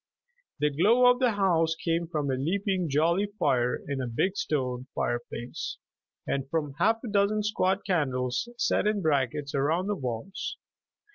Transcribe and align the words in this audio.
The 0.57 0.71
glow 0.71 1.11
of 1.11 1.19
the 1.19 1.33
house 1.33 1.75
came 1.75 2.07
from 2.07 2.31
a 2.31 2.33
leaping, 2.33 2.89
jolly 2.89 3.27
fire 3.37 3.75
in 3.87 4.01
a 4.01 4.07
big 4.07 4.35
stone 4.35 4.87
fire 4.95 5.19
place, 5.19 5.77
and 6.25 6.49
from 6.49 6.73
half 6.79 7.03
a 7.03 7.07
dozen 7.07 7.43
squat 7.43 7.85
candles 7.85 8.49
set 8.57 8.87
in 8.87 9.03
brackets 9.03 9.53
around 9.53 9.85
the 9.85 9.95
walls. 9.95 10.57